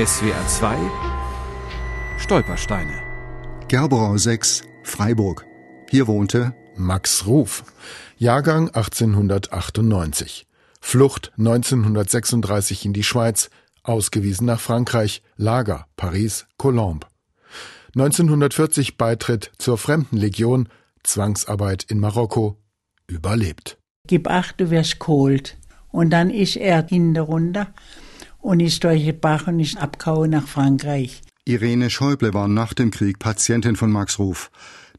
[0.00, 0.78] SWR 2
[2.16, 3.02] Stolpersteine.
[3.68, 5.44] Gerberau 6, Freiburg.
[5.90, 7.64] Hier wohnte Max Ruf,
[8.16, 10.46] Jahrgang 1898.
[10.80, 13.50] Flucht 1936 in die Schweiz,
[13.82, 17.06] ausgewiesen nach Frankreich, Lager, Paris, Colombe.
[17.94, 20.70] 1940 Beitritt zur Fremdenlegion,
[21.02, 22.56] Zwangsarbeit in Marokko,
[23.06, 23.76] überlebt.
[24.06, 25.58] Gib acht, du wirst geholt.
[25.88, 27.74] Und dann ist er hinter runter
[28.40, 31.22] und ist durch den Bach und ist abgehauen nach Frankreich.
[31.44, 34.50] Irene Schäuble war nach dem Krieg Patientin von Max Ruf.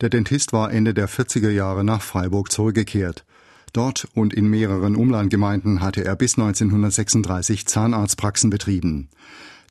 [0.02, 3.26] Der Dentist war Ende der 40er Jahre nach Freiburg zurückgekehrt.
[3.74, 9.10] Dort und in mehreren Umlandgemeinden hatte er bis 1936 Zahnarztpraxen betrieben.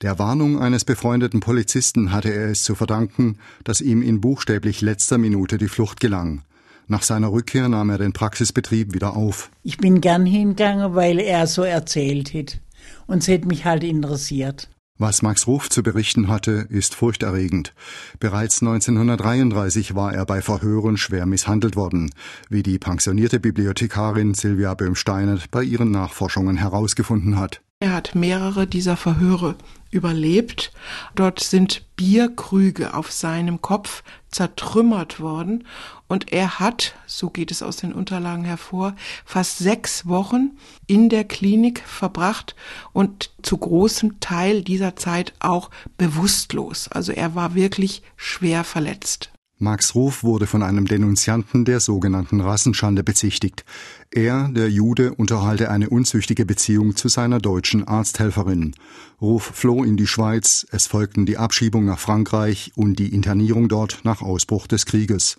[0.01, 5.19] Der Warnung eines befreundeten Polizisten hatte er es zu verdanken, dass ihm in buchstäblich letzter
[5.19, 6.43] Minute die Flucht gelang.
[6.87, 9.51] Nach seiner Rückkehr nahm er den Praxisbetrieb wieder auf.
[9.63, 12.59] Ich bin gern hingegangen, weil er so erzählt hat.
[13.07, 14.69] Und es hat mich halt interessiert.
[15.01, 17.73] Was Max Ruf zu berichten hatte, ist furchterregend.
[18.19, 22.11] Bereits 1933 war er bei Verhören schwer misshandelt worden,
[22.51, 27.63] wie die pensionierte Bibliothekarin Silvia Böhm-Steinert bei ihren Nachforschungen herausgefunden hat.
[27.83, 29.57] Er hat mehrere dieser Verhöre
[29.91, 30.71] überlebt.
[31.15, 35.67] Dort sind Bierkrüge auf seinem Kopf zertrümmert worden
[36.07, 41.25] und er hat, so geht es aus den Unterlagen hervor, fast sechs Wochen in der
[41.25, 42.55] Klinik verbracht
[42.93, 46.89] und zu großem Teil dieser Zeit auch bewusstlos.
[46.89, 49.31] Also er war wirklich schwer verletzt.
[49.63, 53.67] Max Ruf wurde von einem Denunzianten der sogenannten Rassenschande bezichtigt.
[54.11, 58.75] Er, der Jude, unterhalte eine unzüchtige Beziehung zu seiner deutschen Arzthelferin.
[59.21, 64.01] Ruf floh in die Schweiz, es folgten die Abschiebung nach Frankreich und die Internierung dort
[64.03, 65.37] nach Ausbruch des Krieges.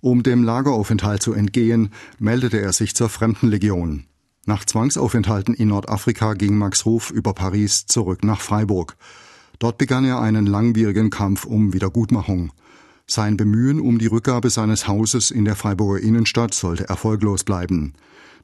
[0.00, 4.04] Um dem Lageraufenthalt zu entgehen, meldete er sich zur Fremdenlegion.
[4.46, 8.96] Nach Zwangsaufenthalten in Nordafrika ging Max Ruf über Paris zurück nach Freiburg.
[9.58, 12.52] Dort begann er einen langwierigen Kampf um Wiedergutmachung.
[13.10, 17.94] Sein Bemühen um die Rückgabe seines Hauses in der Freiburger Innenstadt sollte erfolglos bleiben.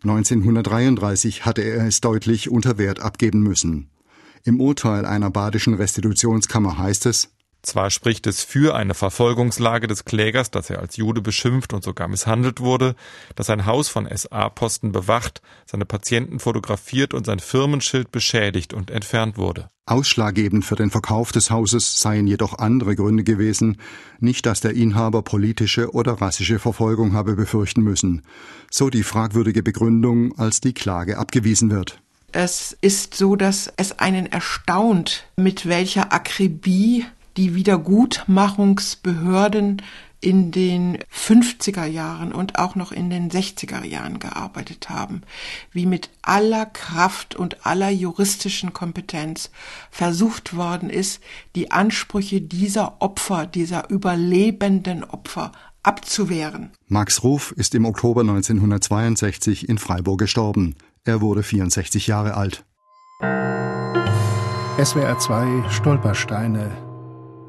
[0.05, 3.91] 1933 hatte er es deutlich unter Wert abgeben müssen.
[4.43, 7.34] Im Urteil einer badischen Restitutionskammer heißt es,
[7.66, 12.08] zwar spricht es für eine Verfolgungslage des Klägers, dass er als Jude beschimpft und sogar
[12.08, 12.94] misshandelt wurde,
[13.34, 19.36] dass sein Haus von SA-Posten bewacht, seine Patienten fotografiert und sein Firmenschild beschädigt und entfernt
[19.36, 19.69] wurde.
[19.86, 23.78] Ausschlaggebend für den Verkauf des Hauses seien jedoch andere Gründe gewesen,
[24.19, 28.22] nicht dass der Inhaber politische oder rassische Verfolgung habe befürchten müssen.
[28.70, 32.00] So die fragwürdige Begründung, als die Klage abgewiesen wird.
[32.32, 37.04] Es ist so, dass es einen erstaunt, mit welcher Akribie
[37.37, 39.83] die Wiedergutmachungsbehörden
[40.25, 45.21] in den 50er Jahren und auch noch in den 60er Jahren gearbeitet haben,
[45.71, 49.50] wie mit aller Kraft und aller juristischen Kompetenz
[49.91, 51.21] versucht worden ist,
[51.55, 55.53] die Ansprüche dieser Opfer, dieser überlebenden Opfer
[55.83, 56.71] abzuwehren.
[56.89, 60.75] Max Ruf ist im Oktober 1962 in Freiburg gestorben.
[61.05, 62.65] Er wurde 64 Jahre alt.
[64.83, 66.84] SWR 2 Stolpersteine